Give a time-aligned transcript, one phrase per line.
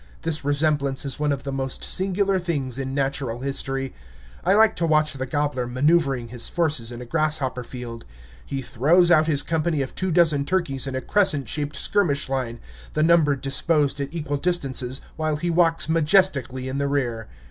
[0.23, 3.93] This resemblance is one of the most singular things in natural history.
[4.43, 8.03] I like to watch the gobbler maneuvering his forces in a grasshopper field.
[8.43, 12.59] He throws out his company of two dozen turkeys in a crescent shaped skirmish line,
[12.93, 17.27] the number disposed at equal distances, while he walks majestically in the rear.